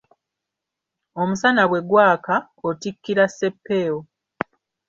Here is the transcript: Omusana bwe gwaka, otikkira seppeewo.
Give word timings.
Omusana 1.21 1.63
bwe 1.69 1.79
gwaka, 1.89 2.35
otikkira 2.67 3.25
seppeewo. 3.29 4.01